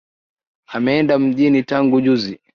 [0.67, 2.39] Ameenda mjini tangu juzi.